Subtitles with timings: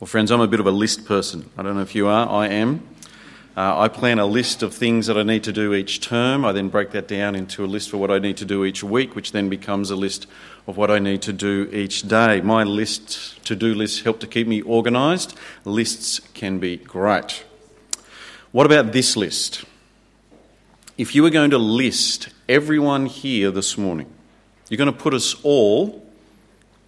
[0.00, 1.50] Well, friends, I'm a bit of a list person.
[1.58, 2.88] I don't know if you are, I am.
[3.54, 6.42] Uh, I plan a list of things that I need to do each term.
[6.42, 8.82] I then break that down into a list for what I need to do each
[8.82, 10.26] week, which then becomes a list
[10.66, 12.40] of what I need to do each day.
[12.40, 15.36] My list, to do lists, help to keep me organised.
[15.66, 17.44] Lists can be great.
[18.52, 19.66] What about this list?
[20.96, 24.10] If you were going to list everyone here this morning,
[24.70, 26.10] you're going to put us all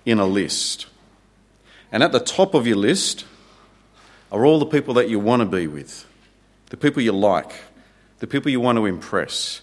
[0.07, 0.87] in a list.
[1.93, 3.27] And at the top of your list
[4.33, 6.07] are all the people that you want to be with,
[6.71, 7.53] the people you like,
[8.19, 9.61] the people you want to impress,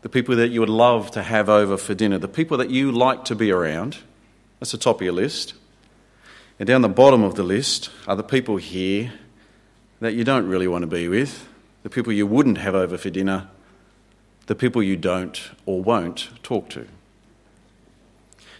[0.00, 2.90] the people that you would love to have over for dinner, the people that you
[2.90, 3.98] like to be around.
[4.58, 5.52] That's the top of your list.
[6.58, 9.12] And down the bottom of the list are the people here
[10.00, 11.46] that you don't really want to be with,
[11.82, 13.48] the people you wouldn't have over for dinner,
[14.46, 16.86] the people you don't or won't talk to.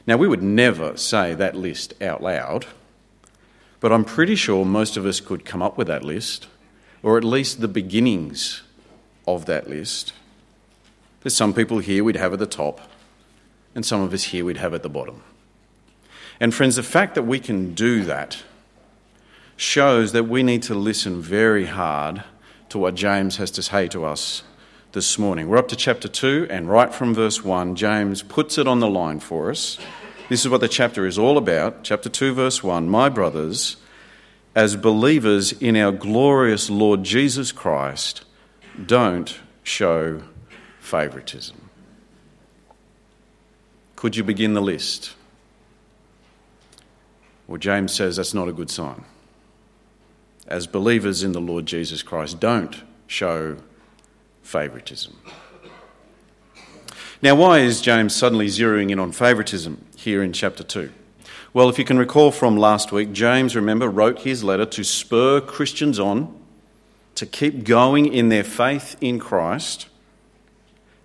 [0.07, 2.67] Now, we would never say that list out loud.
[3.81, 6.49] But I'm pretty sure most of us could come up with that list,
[7.03, 8.63] or at least the beginnings
[9.27, 10.13] of that list.
[11.21, 12.81] There's some people here we'd have at the top,
[13.75, 15.23] and some of us here we'd have at the bottom.
[16.41, 18.43] And, friends, the fact that we can do that
[19.57, 22.23] shows that we need to listen very hard
[22.69, 24.43] to what James has to say to us
[24.93, 25.49] this morning.
[25.49, 28.89] We're up to chapter 2, and right from verse 1, James puts it on the
[28.89, 29.79] line for us
[30.29, 31.85] this is what the chapter is all about.
[31.85, 33.77] Chapter 2, verse 1 My brothers,
[34.55, 38.25] as believers in our glorious Lord Jesus Christ,
[38.85, 40.23] don't show
[40.81, 41.71] favouritism.
[43.97, 45.15] Could you begin the list?
[47.47, 49.05] Well, James says that's not a good sign.
[50.47, 53.57] As believers in the Lord Jesus Christ, don't show
[54.43, 55.19] favouritism.
[57.21, 60.93] Now, why is James suddenly zeroing in on favouritism here in chapter 2?
[61.53, 65.41] Well, if you can recall from last week, James, remember, wrote his letter to spur
[65.41, 66.33] Christians on
[67.17, 69.89] to keep going in their faith in Christ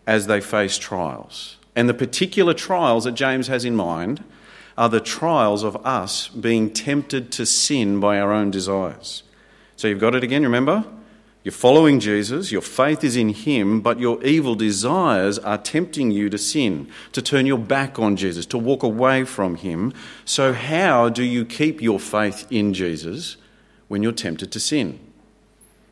[0.06, 1.58] as they face trials.
[1.76, 4.24] And the particular trials that James has in mind
[4.78, 9.24] are the trials of us being tempted to sin by our own desires.
[9.78, 10.86] So you've got it again, remember?
[11.44, 16.30] You're following Jesus, your faith is in Him, but your evil desires are tempting you
[16.30, 19.94] to sin, to turn your back on Jesus, to walk away from Him.
[20.24, 23.36] So, how do you keep your faith in Jesus
[23.90, 25.02] when you're tempted to sin?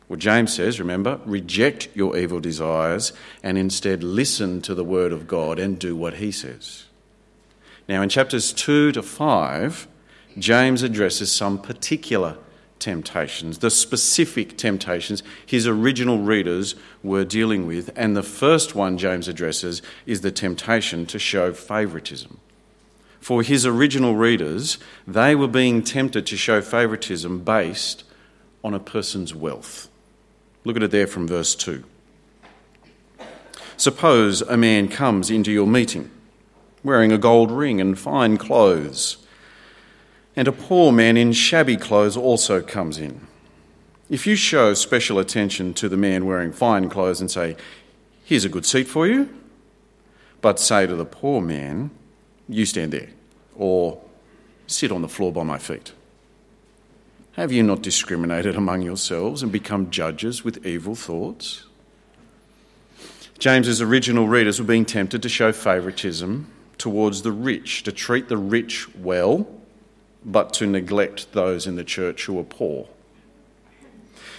[0.08, 5.26] Well, James says, remember, reject your evil desires and instead listen to the Word of
[5.26, 6.86] God and do what He says.
[7.88, 9.86] Now, in chapters 2 to 5,
[10.38, 12.38] James addresses some particular
[12.82, 17.90] temptations, the specific temptations his original readers were dealing with.
[17.96, 22.38] And the first one James addresses is the temptation to show favouritism.
[23.20, 28.04] For his original readers, they were being tempted to show favouritism based
[28.64, 29.88] on a person's wealth.
[30.64, 31.84] Look at it there from verse 2.
[33.76, 36.10] Suppose a man comes into your meeting
[36.84, 39.18] wearing a gold ring and fine clothes
[40.34, 43.26] and a poor man in shabby clothes also comes in.
[44.08, 47.56] If you show special attention to the man wearing fine clothes and say,
[48.24, 49.28] Here's a good seat for you,
[50.40, 51.90] but say to the poor man,
[52.48, 53.10] You stand there,
[53.56, 54.00] or
[54.66, 55.92] sit on the floor by my feet.
[57.32, 61.64] Have you not discriminated among yourselves and become judges with evil thoughts?
[63.38, 68.36] James's original readers were being tempted to show favouritism towards the rich, to treat the
[68.36, 69.46] rich well
[70.24, 72.88] but to neglect those in the church who are poor.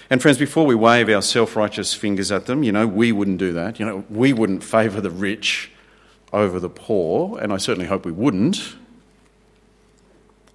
[0.09, 3.39] And friends, before we wave our self righteous fingers at them, you know, we wouldn't
[3.39, 3.79] do that.
[3.79, 5.71] You know, we wouldn't favour the rich
[6.31, 8.75] over the poor, and I certainly hope we wouldn't.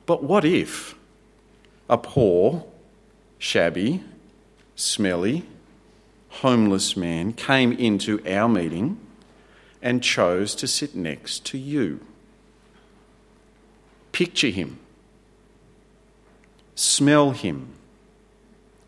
[0.06, 0.94] But what if
[1.88, 2.66] a poor,
[3.38, 4.02] shabby,
[4.74, 5.44] smelly,
[6.28, 8.98] homeless man came into our meeting
[9.82, 12.00] and chose to sit next to you?
[14.12, 14.78] Picture him
[16.78, 17.70] Smell him.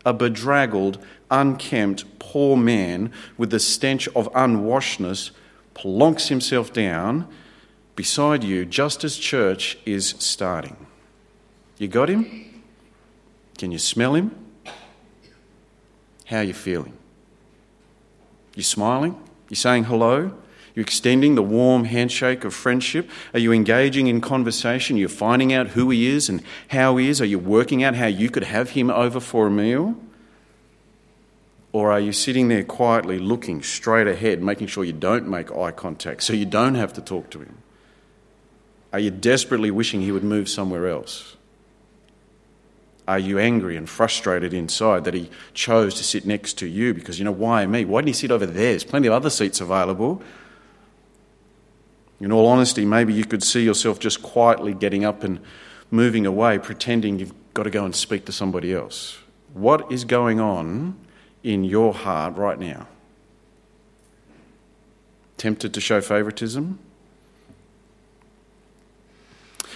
[0.05, 0.97] A bedraggled,
[1.29, 5.31] unkempt, poor man with the stench of unwashedness
[5.75, 7.27] plonks himself down
[7.97, 10.77] beside you just as church is starting.
[11.79, 12.63] You got him?
[13.57, 14.33] Can you smell him?
[16.27, 16.93] How are you feeling?
[18.55, 19.21] You smiling?
[19.49, 20.31] You saying hello?
[20.73, 23.09] You're extending the warm handshake of friendship?
[23.33, 24.97] Are you engaging in conversation?
[24.97, 27.21] You're finding out who he is and how he is?
[27.21, 29.95] Are you working out how you could have him over for a meal?
[31.73, 35.71] Or are you sitting there quietly looking straight ahead, making sure you don't make eye
[35.71, 37.57] contact so you don't have to talk to him?
[38.93, 41.37] Are you desperately wishing he would move somewhere else?
[43.07, 46.93] Are you angry and frustrated inside that he chose to sit next to you?
[46.93, 47.85] Because, you know, why me?
[47.85, 48.71] Why didn't he sit over there?
[48.71, 50.21] There's plenty of other seats available.
[52.21, 55.39] In all honesty, maybe you could see yourself just quietly getting up and
[55.89, 59.17] moving away, pretending you've got to go and speak to somebody else.
[59.53, 60.95] What is going on
[61.43, 62.87] in your heart right now?
[65.37, 66.77] Tempted to show favoritism?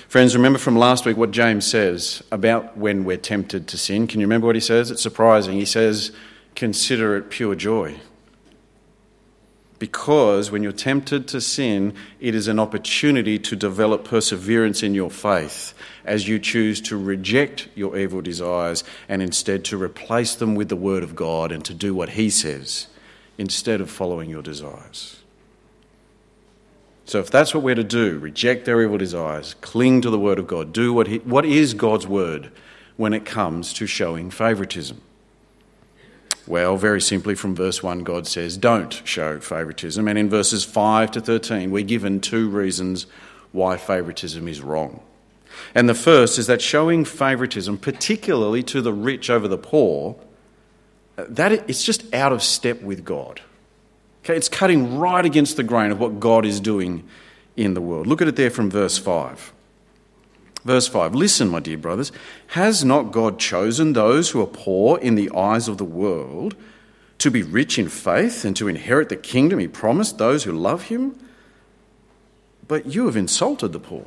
[0.07, 4.05] Friends, remember from last week what James says about when we're tempted to sin.
[4.05, 4.91] Can you remember what he says?
[4.91, 5.55] It's surprising.
[5.55, 6.11] He says,
[6.53, 7.99] Consider it pure joy.
[9.85, 15.11] Because when you're tempted to sin, it is an opportunity to develop perseverance in your
[15.11, 20.69] faith as you choose to reject your evil desires and instead to replace them with
[20.69, 22.87] the Word of God and to do what He says
[23.37, 25.21] instead of following your desires.
[27.05, 30.39] So, if that's what we're to do, reject our evil desires, cling to the Word
[30.39, 32.51] of God, do what, he, what is God's Word
[32.97, 34.99] when it comes to showing favouritism?
[36.47, 40.07] Well, very simply from verse 1, God says, don't show favouritism.
[40.07, 43.07] And in verses 5 to 13, we're given two reasons
[43.51, 45.01] why favouritism is wrong.
[45.73, 50.17] And the first is that showing favouritism, particularly to the rich over the poor,
[51.15, 53.41] that it's just out of step with God.
[54.23, 57.07] Okay, it's cutting right against the grain of what God is doing
[57.55, 58.05] in the world.
[58.05, 59.53] Look at it there from verse 5.
[60.65, 62.11] Verse 5 Listen, my dear brothers,
[62.47, 66.55] has not God chosen those who are poor in the eyes of the world
[67.19, 70.83] to be rich in faith and to inherit the kingdom he promised those who love
[70.85, 71.17] him?
[72.67, 74.05] But you have insulted the poor.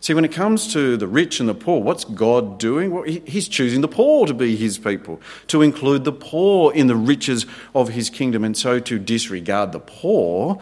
[0.00, 2.90] See, when it comes to the rich and the poor, what's God doing?
[2.90, 6.96] Well, he's choosing the poor to be his people, to include the poor in the
[6.96, 7.44] riches
[7.74, 8.42] of his kingdom.
[8.42, 10.58] And so to disregard the poor,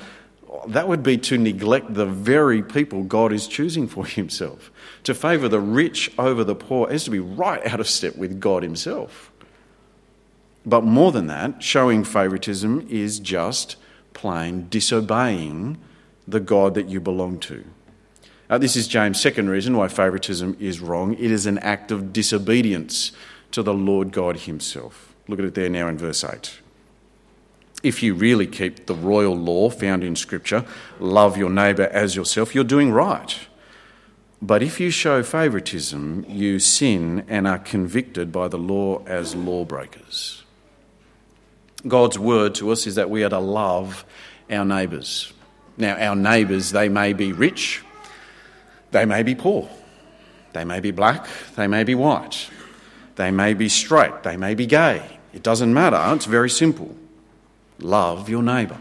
[0.68, 4.70] that would be to neglect the very people God is choosing for himself.
[5.04, 8.40] To favour the rich over the poor is to be right out of step with
[8.40, 9.32] God himself.
[10.66, 13.76] But more than that, showing favouritism is just
[14.12, 15.78] plain disobeying
[16.26, 17.64] the God that you belong to.
[18.50, 21.14] Uh, this is James' second reason why favouritism is wrong.
[21.14, 23.12] It is an act of disobedience
[23.52, 25.14] to the Lord God Himself.
[25.26, 26.60] Look at it there now in verse 8.
[27.82, 30.64] If you really keep the royal law found in Scripture,
[30.98, 33.38] love your neighbour as yourself, you're doing right.
[34.40, 40.44] But if you show favouritism, you sin and are convicted by the law as lawbreakers.
[41.86, 44.04] God's word to us is that we are to love
[44.50, 45.32] our neighbours.
[45.76, 47.82] Now, our neighbours, they may be rich,
[48.90, 49.68] they may be poor,
[50.52, 52.50] they may be black, they may be white,
[53.14, 55.18] they may be straight, they may be gay.
[55.32, 56.96] It doesn't matter, it's very simple.
[57.78, 58.78] Love your neighbour.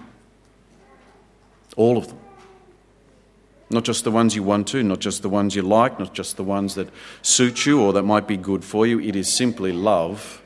[1.75, 2.19] All of them.
[3.69, 6.37] Not just the ones you want to, not just the ones you like, not just
[6.37, 6.89] the ones that
[7.21, 8.99] suit you or that might be good for you.
[8.99, 10.41] It is simply love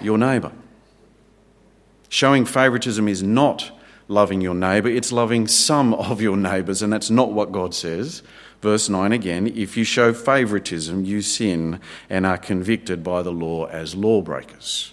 [0.00, 0.52] your neighbour.
[2.08, 3.72] Showing favouritism is not
[4.08, 8.22] loving your neighbour, it's loving some of your neighbours, and that's not what God says.
[8.62, 13.66] Verse 9 again if you show favouritism, you sin and are convicted by the law
[13.66, 14.92] as lawbreakers.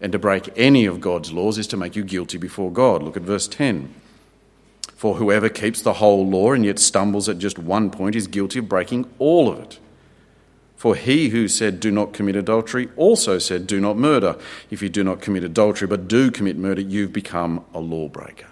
[0.00, 3.02] And to break any of God's laws is to make you guilty before God.
[3.02, 3.94] Look at verse 10.
[4.96, 8.58] For whoever keeps the whole law and yet stumbles at just one point is guilty
[8.58, 9.78] of breaking all of it.
[10.76, 14.36] For he who said, Do not commit adultery, also said, Do not murder.
[14.70, 18.46] If you do not commit adultery but do commit murder, you've become a lawbreaker.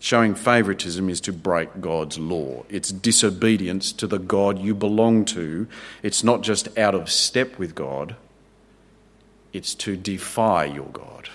[0.00, 2.64] Showing favouritism is to break God's law.
[2.68, 5.66] It's disobedience to the God you belong to.
[6.02, 8.16] It's not just out of step with God,
[9.54, 11.30] it's to defy your God.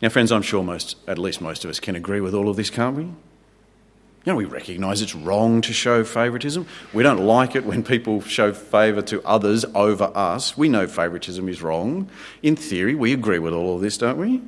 [0.00, 2.56] Now, friends, I'm sure most, at least most of us, can agree with all of
[2.56, 3.02] this, can't we?
[3.02, 6.66] You know, we recognise it's wrong to show favouritism.
[6.92, 10.56] We don't like it when people show favour to others over us.
[10.56, 12.08] We know favouritism is wrong.
[12.42, 14.42] In theory, we agree with all of this, don't we?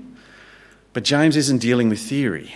[0.93, 2.55] But James isn't dealing with theory.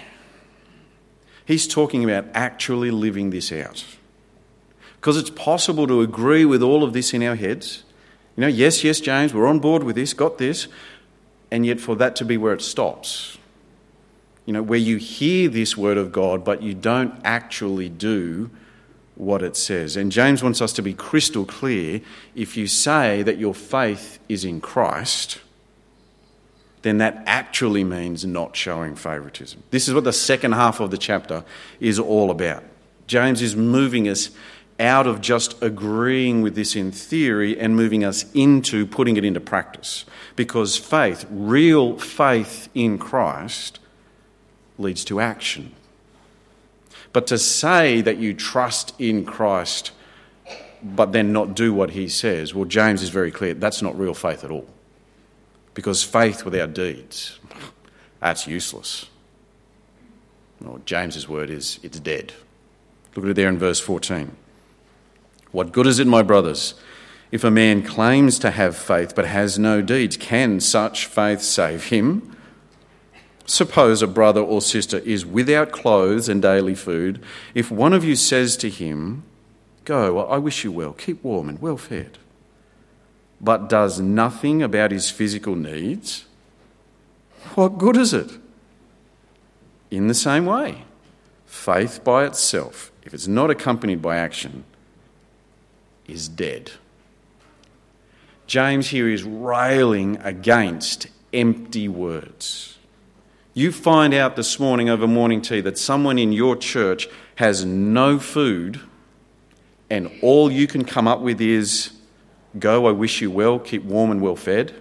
[1.47, 3.85] He's talking about actually living this out.
[4.97, 7.85] Because it's possible to agree with all of this in our heads.
[8.37, 10.67] You know, yes, yes, James, we're on board with this, got this,
[11.51, 13.39] and yet for that to be where it stops.
[14.45, 18.51] You know, where you hear this word of God, but you don't actually do
[19.15, 19.97] what it says.
[19.97, 22.01] And James wants us to be crystal clear
[22.35, 25.39] if you say that your faith is in Christ,
[26.83, 29.63] then that actually means not showing favoritism.
[29.71, 31.45] This is what the second half of the chapter
[31.81, 32.63] is all about.
[33.07, 34.31] James is moving us
[34.81, 39.41] out of just agreeing with this in theory and moving us into putting it into
[39.41, 40.05] practice.
[40.37, 43.79] Because faith, real faith in Christ,
[44.79, 45.75] leads to action.
[47.13, 49.93] But to say that you trust in Christ
[50.85, 52.55] but then not do what he says.
[52.55, 54.69] Well, James is very clear that's not real faith at all.
[55.73, 57.41] Because faith without deeds,
[58.21, 59.07] that's useless.
[60.61, 62.33] Well, James's word is it's dead.
[63.17, 64.37] Look at it there in verse 14.
[65.55, 66.75] What good is it, my brothers,
[67.31, 70.17] if a man claims to have faith but has no deeds?
[70.17, 72.37] Can such faith save him?
[73.47, 77.23] Suppose a brother or sister is without clothes and daily food.
[77.55, 79.23] If one of you says to him,
[79.85, 82.19] Go, I wish you well, keep warm and well fed,
[83.41, 86.25] but does nothing about his physical needs,
[87.55, 88.41] what good is it?
[89.93, 90.83] In the same way,
[91.47, 94.65] faith by itself, if it's not accompanied by action,
[96.07, 96.73] is dead.
[98.47, 102.79] James here is railing against empty words.
[103.55, 108.19] You find out this morning over morning tea that someone in your church has no
[108.19, 108.81] food,
[109.89, 111.93] and all you can come up with is,
[112.59, 114.75] Go, I wish you well, keep warm and well fed,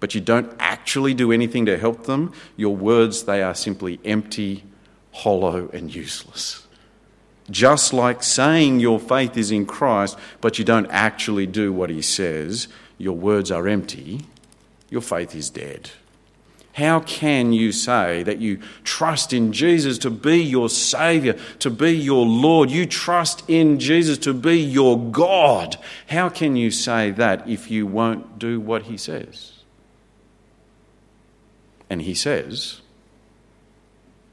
[0.00, 4.64] but you don't actually do anything to help them, your words, they are simply empty,
[5.12, 6.66] hollow, and useless.
[7.50, 12.00] Just like saying your faith is in Christ, but you don't actually do what he
[12.00, 14.22] says, your words are empty,
[14.88, 15.90] your faith is dead.
[16.74, 21.92] How can you say that you trust in Jesus to be your Saviour, to be
[21.92, 22.68] your Lord?
[22.68, 25.76] You trust in Jesus to be your God.
[26.08, 29.52] How can you say that if you won't do what He says?
[31.88, 32.80] And He says,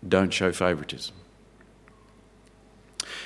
[0.08, 1.13] don't show favouritism.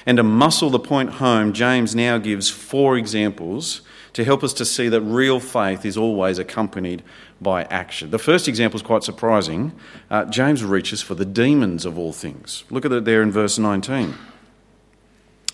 [0.05, 3.81] And to muscle the point home, James now gives four examples
[4.13, 7.03] to help us to see that real faith is always accompanied
[7.41, 8.11] by action.
[8.11, 9.73] The first example is quite surprising.
[10.09, 12.63] Uh, James reaches for the demons of all things.
[12.69, 14.13] Look at it there in verse 19.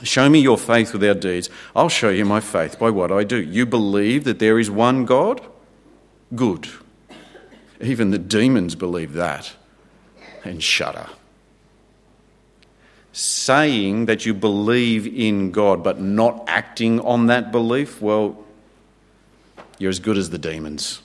[0.03, 1.49] Show me your faith without deeds.
[1.75, 3.41] I'll show you my faith by what I do.
[3.41, 5.41] You believe that there is one God?
[6.35, 6.67] Good.
[7.79, 9.53] Even the demons believe that
[10.43, 11.07] and shudder
[13.13, 18.43] saying that you believe in God but not acting on that belief, well,
[19.77, 21.01] you're as good as the demons.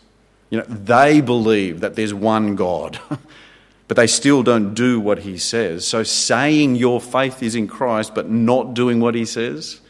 [0.51, 3.01] You know, they believe that there's one God,
[3.89, 5.87] but they still don't do what he says.
[5.87, 9.81] So saying your faith is in Christ but not doing what he says,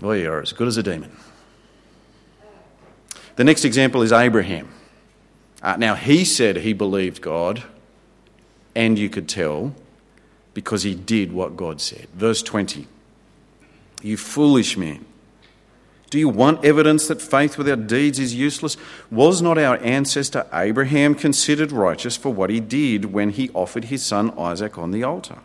[0.00, 1.14] well, you're as good as a demon.
[3.36, 4.68] The next example is Abraham.
[5.62, 7.64] Uh, now, he said he believed God,
[8.74, 9.74] and you could tell
[10.54, 12.08] because he did what God said.
[12.14, 12.86] Verse 20
[14.02, 15.04] You foolish man.
[16.10, 18.76] Do you want evidence that faith without deeds is useless?
[19.12, 24.04] Was not our ancestor Abraham considered righteous for what he did when he offered his
[24.04, 25.38] son Isaac on the altar?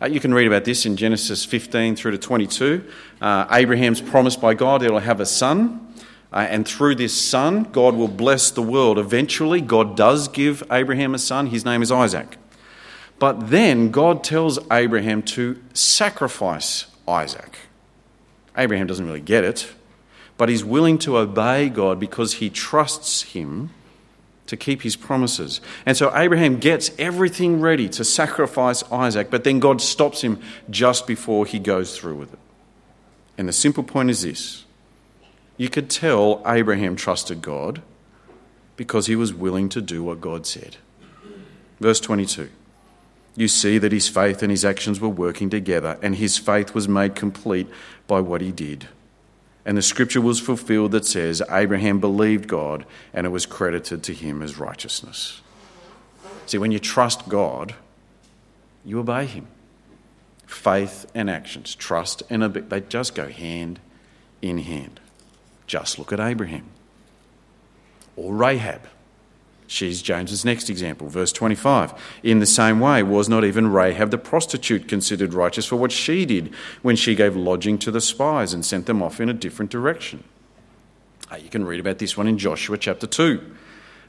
[0.00, 2.84] Uh, you can read about this in Genesis 15 through to 22.
[3.20, 5.92] Uh, Abraham's promised by God he'll have a son,
[6.30, 8.98] uh, and through this son, God will bless the world.
[8.98, 11.46] Eventually, God does give Abraham a son.
[11.46, 12.36] His name is Isaac.
[13.18, 17.58] But then God tells Abraham to sacrifice Isaac.
[18.56, 19.72] Abraham doesn't really get it,
[20.36, 23.70] but he's willing to obey God because he trusts him
[24.46, 25.60] to keep his promises.
[25.84, 31.06] And so Abraham gets everything ready to sacrifice Isaac, but then God stops him just
[31.06, 32.38] before he goes through with it.
[33.36, 34.64] And the simple point is this
[35.56, 37.82] you could tell Abraham trusted God
[38.76, 40.76] because he was willing to do what God said.
[41.80, 42.48] Verse 22
[43.38, 46.88] you see that his faith and his actions were working together, and his faith was
[46.88, 47.68] made complete
[48.08, 48.88] by what he did.
[49.64, 54.12] And the scripture was fulfilled that says, Abraham believed God, and it was credited to
[54.12, 55.40] him as righteousness.
[56.46, 57.76] See, when you trust God,
[58.84, 59.46] you obey him.
[60.44, 63.78] Faith and actions, trust and obey, they just go hand
[64.42, 64.98] in hand.
[65.68, 66.64] Just look at Abraham
[68.16, 68.80] or Rahab.
[69.70, 71.92] She's James's next example, verse 25.
[72.22, 76.24] In the same way, was not even Rahab the prostitute considered righteous for what she
[76.24, 79.70] did when she gave lodging to the spies and sent them off in a different
[79.70, 80.24] direction?
[81.30, 83.56] Uh, you can read about this one in Joshua chapter 2.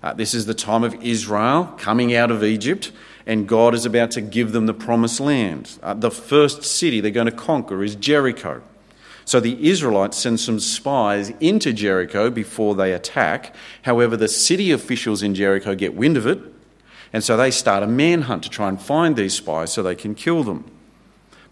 [0.01, 2.93] Uh, this is the time of Israel coming out of Egypt,
[3.25, 5.77] and God is about to give them the promised land.
[5.83, 8.61] Uh, the first city they're going to conquer is Jericho.
[9.29, 13.53] So the Israelites send some spies into Jericho before they attack.
[13.83, 16.39] However, the city officials in Jericho get wind of it,
[17.13, 20.15] and so they start a manhunt to try and find these spies so they can
[20.15, 20.65] kill them.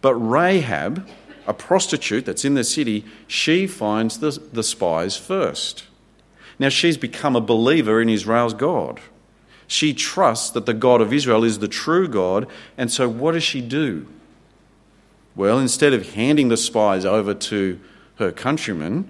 [0.01, 1.07] But Rahab,
[1.45, 5.83] a prostitute that's in the city, she finds the, the spies first.
[6.57, 9.01] Now, she's become a believer in Israel's God.
[9.67, 13.43] She trusts that the God of Israel is the true God, and so what does
[13.43, 14.07] she do?
[15.37, 17.79] Well, instead of handing the spies over to
[18.15, 19.07] her countrymen,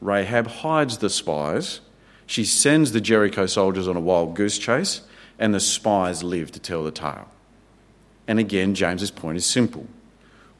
[0.00, 1.80] Rahab hides the spies.
[2.26, 5.00] She sends the Jericho soldiers on a wild goose chase,
[5.36, 7.28] and the spies live to tell the tale.
[8.28, 9.86] And again, James's point is simple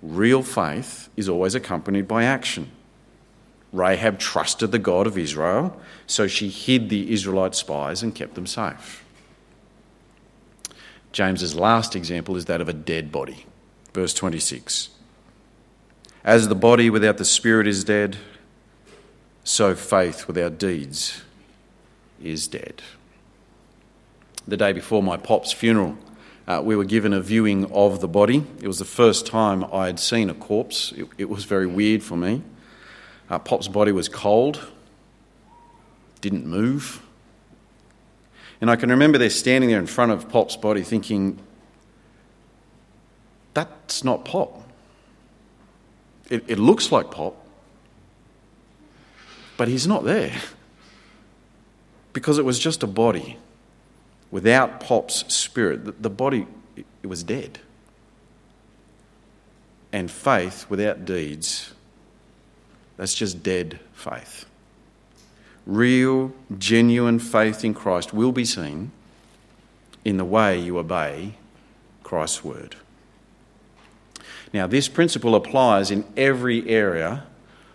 [0.02, 2.70] real faith is always accompanied by action.
[3.72, 8.46] Rahab trusted the God of Israel, so she hid the Israelite spies and kept them
[8.46, 9.04] safe.
[11.12, 13.46] James's last example is that of a dead body.
[13.94, 14.90] Verse 26.
[16.24, 18.16] As the body without the spirit is dead,
[19.44, 21.22] so faith without deeds
[22.22, 22.82] is dead.
[24.46, 25.96] The day before my pop's funeral,
[26.46, 28.44] uh, we were given a viewing of the body.
[28.62, 30.92] It was the first time I had seen a corpse.
[30.96, 32.42] It, it was very weird for me.
[33.28, 34.66] Uh, Pop's body was cold,
[36.22, 37.02] didn't move.
[38.60, 41.38] And I can remember there standing there in front of Pop's body thinking,
[43.54, 44.62] that's not Pop.
[46.30, 47.36] It, it looks like Pop,
[49.56, 50.32] but he's not there.
[52.12, 53.38] Because it was just a body
[54.30, 55.84] without Pop's spirit.
[55.84, 57.60] The, the body, it, it was dead.
[59.92, 61.72] And faith without deeds
[62.98, 64.44] that's just dead faith.
[65.64, 68.90] Real, genuine faith in Christ will be seen
[70.04, 71.34] in the way you obey
[72.02, 72.74] Christ's word.
[74.52, 77.24] Now, this principle applies in every area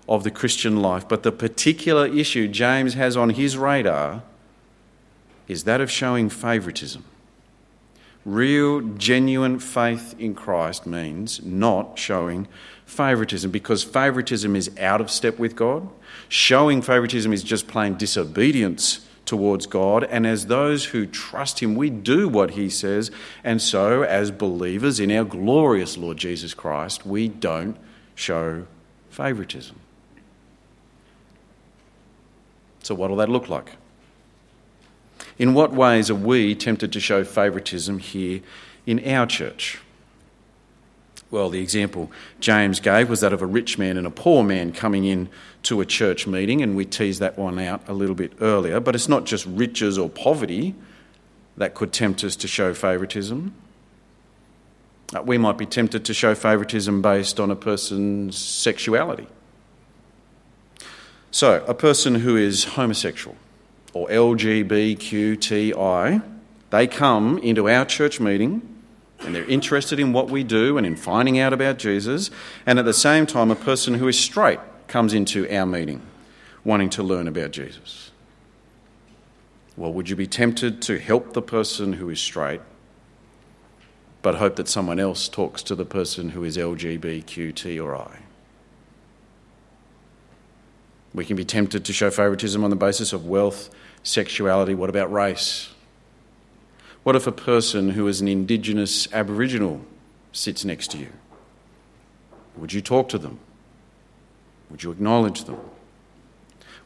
[0.07, 4.23] of the Christian life, but the particular issue James has on his radar
[5.47, 7.03] is that of showing favouritism.
[8.25, 12.47] Real, genuine faith in Christ means not showing
[12.85, 15.89] favoritism because favoritism is out of step with God.
[16.29, 20.03] Showing favoritism is just plain disobedience towards God.
[20.05, 23.11] And as those who trust Him, we do what He says.
[23.43, 27.77] And so, as believers in our glorious Lord Jesus Christ, we don't
[28.15, 28.67] show
[29.09, 29.79] favoritism.
[32.83, 33.73] So, what will that look like?
[35.37, 38.41] In what ways are we tempted to show favouritism here
[38.85, 39.79] in our church?
[41.33, 44.71] Well, the example James gave was that of a rich man and a poor man
[44.71, 45.29] coming in
[45.63, 48.79] to a church meeting, and we teased that one out a little bit earlier.
[48.79, 50.75] But it's not just riches or poverty
[51.57, 53.51] that could tempt us to show favouritism.
[55.15, 59.25] Uh, we might be tempted to show favouritism based on a person's sexuality.
[61.31, 63.35] So, a person who is homosexual
[63.91, 66.21] or LGBTQI,
[66.69, 68.72] they come into our church meeting
[69.25, 72.29] and they're interested in what we do and in finding out about Jesus.
[72.65, 76.01] And at the same time, a person who is straight comes into our meeting
[76.63, 78.11] wanting to learn about Jesus.
[79.75, 82.61] Well, would you be tempted to help the person who is straight,
[84.21, 88.19] but hope that someone else talks to the person who is LGBTQT or I?
[91.13, 93.69] We can be tempted to show favouritism on the basis of wealth,
[94.03, 94.73] sexuality.
[94.73, 95.72] What about race?
[97.03, 99.81] What if a person who is an Indigenous Aboriginal
[100.31, 101.09] sits next to you?
[102.55, 103.39] Would you talk to them?
[104.69, 105.59] Would you acknowledge them?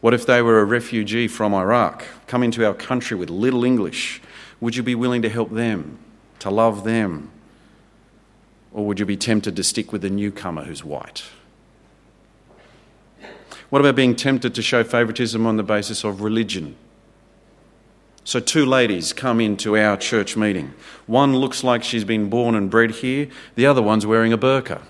[0.02, 4.22] What if they were a refugee from Iraq, come into our country with little English?
[4.60, 6.00] Would you be willing to help them,
[6.40, 7.32] to love them?
[8.72, 11.24] Or would you be tempted to stick with the newcomer who's white?
[13.70, 16.76] What about being tempted to show favouritism on the basis of religion?
[18.28, 20.74] So, two ladies come into our church meeting.
[21.06, 24.82] One looks like she's been born and bred here, the other one's wearing a burqa.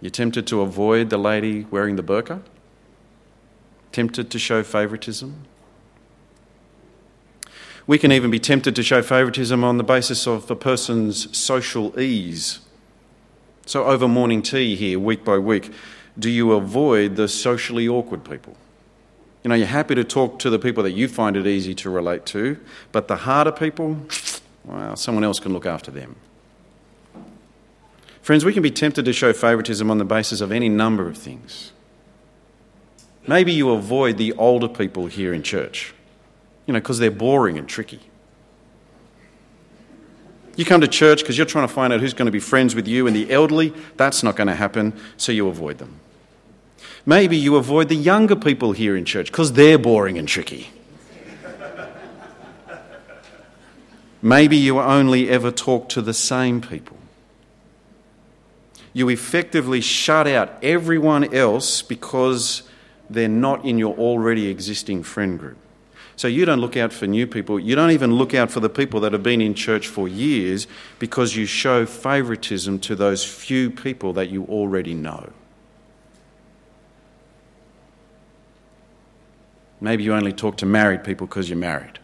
[0.00, 2.40] You're tempted to avoid the lady wearing the burqa?
[3.92, 5.44] Tempted to show favouritism?
[7.86, 12.00] We can even be tempted to show favouritism on the basis of a person's social
[12.00, 12.60] ease.
[13.66, 15.70] So, over morning tea here, week by week,
[16.18, 18.56] do you avoid the socially awkward people?
[19.42, 21.90] You know, you're happy to talk to the people that you find it easy to
[21.90, 22.58] relate to,
[22.92, 23.98] but the harder people,
[24.64, 26.16] well, someone else can look after them.
[28.20, 31.16] Friends, we can be tempted to show favouritism on the basis of any number of
[31.16, 31.72] things.
[33.26, 35.94] Maybe you avoid the older people here in church,
[36.66, 38.00] you know, because they're boring and tricky.
[40.56, 42.74] You come to church because you're trying to find out who's going to be friends
[42.74, 43.72] with you and the elderly.
[43.96, 46.00] That's not going to happen, so you avoid them.
[47.06, 50.70] Maybe you avoid the younger people here in church because they're boring and tricky.
[54.22, 56.98] Maybe you only ever talk to the same people.
[58.92, 62.64] You effectively shut out everyone else because
[63.08, 65.56] they're not in your already existing friend group.
[66.16, 67.58] So you don't look out for new people.
[67.58, 70.66] You don't even look out for the people that have been in church for years
[70.98, 75.30] because you show favoritism to those few people that you already know.
[79.80, 81.98] Maybe you only talk to married people because you're married.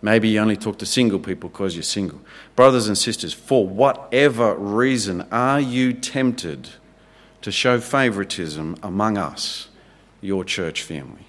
[0.00, 2.20] Maybe you only talk to single people because you're single.
[2.54, 6.68] Brothers and sisters, for whatever reason are you tempted
[7.42, 9.68] to show favoritism among us,
[10.20, 11.26] your church family?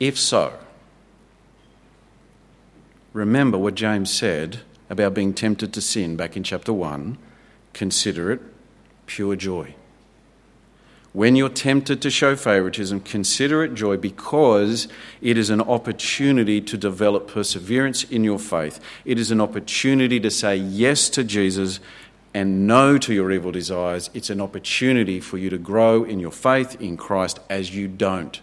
[0.00, 0.54] If so,
[3.12, 7.18] remember what James said about being tempted to sin back in chapter 1.
[7.74, 8.40] Consider it
[9.06, 9.74] pure joy.
[11.14, 14.88] When you're tempted to show favoritism, consider it joy because
[15.22, 18.80] it is an opportunity to develop perseverance in your faith.
[19.04, 21.78] It is an opportunity to say yes to Jesus
[22.34, 24.10] and no to your evil desires.
[24.12, 28.40] It's an opportunity for you to grow in your faith in Christ as you don't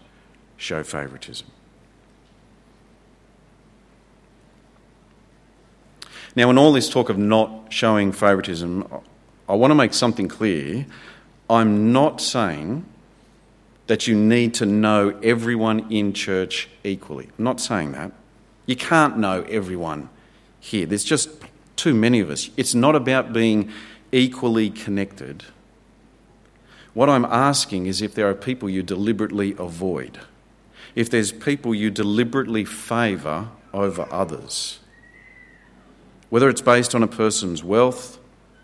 [0.55, 1.47] show favoritism.
[6.38, 8.88] Now, in all this talk of not showing favoritism,
[9.49, 10.86] I want to make something clear.
[11.51, 12.85] I'm not saying
[13.87, 17.27] that you need to know everyone in church equally.
[17.37, 18.13] I'm not saying that.
[18.65, 20.07] You can't know everyone
[20.61, 20.85] here.
[20.85, 21.29] There's just
[21.75, 22.49] too many of us.
[22.55, 23.69] It's not about being
[24.13, 25.43] equally connected.
[26.93, 30.19] What I'm asking is if there are people you deliberately avoid,
[30.95, 34.79] if there's people you deliberately favour over others,
[36.29, 38.19] whether it's based on a person's wealth,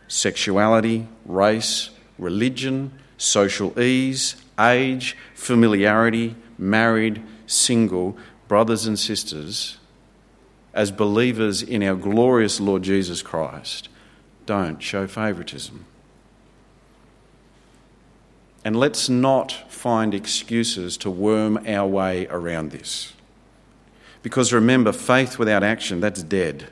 [0.07, 9.77] sexuality, race, religion, social ease, age, familiarity, married, single, brothers and sisters,
[10.73, 13.89] as believers in our glorious Lord Jesus Christ,
[14.45, 15.85] don't show favouritism.
[18.63, 23.13] And let's not find excuses to worm our way around this.
[24.23, 26.67] Because remember, faith without action, that's dead.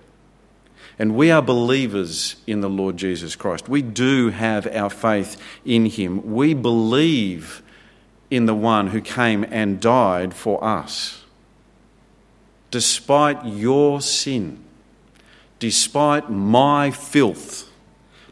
[0.98, 3.68] And we are believers in the Lord Jesus Christ.
[3.68, 6.34] We do have our faith in Him.
[6.34, 7.62] We believe
[8.32, 11.24] in the one who came and died for us.
[12.72, 14.64] Despite your sin,
[15.60, 17.70] despite my filth,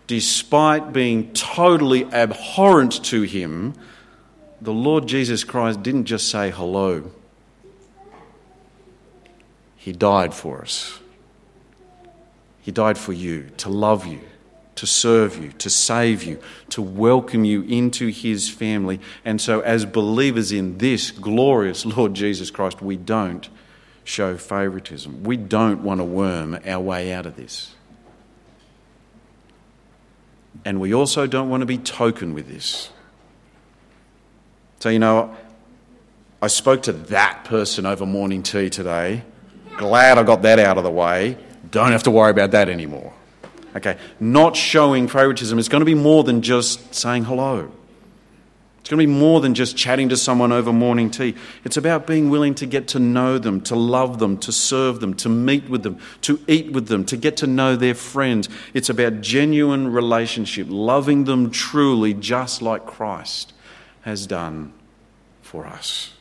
[0.07, 3.73] despite being totally abhorrent to Him,
[4.61, 7.11] the Lord Jesus Christ didn't just say hello,
[9.75, 10.99] He died for us.
[12.63, 14.21] He died for you, to love you,
[14.75, 19.01] to serve you, to save you, to welcome you into His family.
[19.25, 23.49] And so, as believers in this glorious Lord Jesus Christ, we don't
[24.05, 25.25] show favoritism.
[25.25, 27.75] We don't want to worm our way out of this.
[30.63, 32.91] And we also don't want to be token with this.
[34.79, 35.35] So, you know,
[36.41, 39.23] I spoke to that person over morning tea today.
[39.75, 41.37] Glad I got that out of the way.
[41.71, 43.13] Don't have to worry about that anymore.
[43.75, 47.71] Okay, not showing favoritism is going to be more than just saying hello.
[48.83, 51.35] It's going to be more than just chatting to someone over morning tea.
[51.63, 55.13] It's about being willing to get to know them, to love them, to serve them,
[55.15, 58.49] to meet with them, to eat with them, to get to know their friends.
[58.73, 63.53] It's about genuine relationship, loving them truly, just like Christ
[64.01, 64.73] has done
[65.41, 66.12] for us.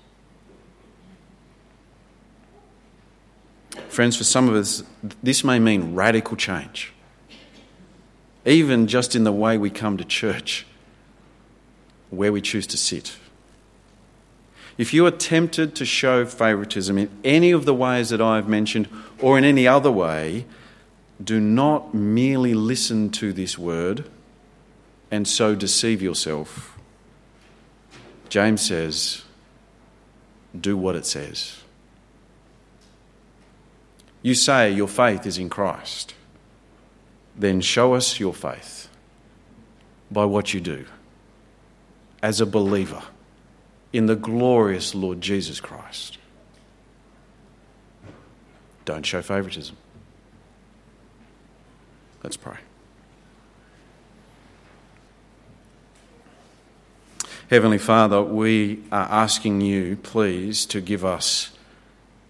[3.88, 4.82] Friends, for some of us,
[5.22, 6.92] this may mean radical change,
[8.44, 10.66] even just in the way we come to church,
[12.10, 13.16] where we choose to sit.
[14.78, 18.88] If you are tempted to show favouritism in any of the ways that I've mentioned
[19.20, 20.46] or in any other way,
[21.22, 24.08] do not merely listen to this word
[25.10, 26.78] and so deceive yourself.
[28.28, 29.24] James says,
[30.58, 31.61] do what it says.
[34.22, 36.14] You say your faith is in Christ.
[37.36, 38.88] Then show us your faith
[40.10, 40.86] by what you do
[42.22, 43.02] as a believer
[43.92, 46.18] in the glorious Lord Jesus Christ.
[48.84, 49.76] Don't show favoritism.
[52.22, 52.58] Let's pray.
[57.50, 61.50] Heavenly Father, we are asking you, please, to give us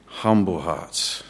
[0.07, 1.23] humble hearts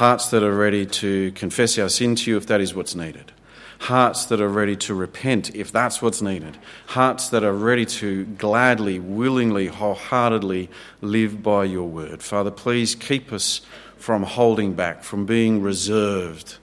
[0.00, 3.32] Hearts that are ready to confess our sin to you if that is what's needed.
[3.80, 6.56] Hearts that are ready to repent if that's what's needed.
[6.86, 10.70] Hearts that are ready to gladly, willingly, wholeheartedly
[11.02, 12.22] live by your word.
[12.22, 13.60] Father, please keep us
[13.98, 16.56] from holding back, from being reserved.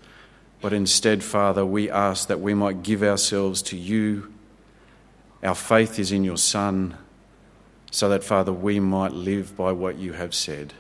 [0.60, 4.34] But instead, Father, we ask that we might give ourselves to you.
[5.44, 6.98] Our faith is in your Son.
[7.92, 10.74] so that, Father, we might live by what you have said,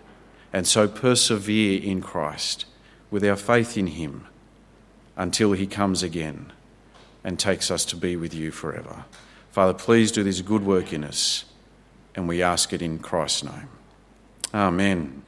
[0.53, 2.65] and so persevere in Christ
[3.11, 4.27] with our faith in him
[5.15, 6.51] until he comes again
[7.23, 9.05] and takes us to be with you forever.
[9.51, 11.45] Father, please do this good work in us,
[12.15, 13.69] and we ask it in Christ's name.
[14.53, 15.23] Amen.